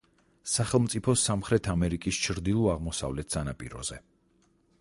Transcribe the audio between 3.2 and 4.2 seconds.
სანაპიროზე.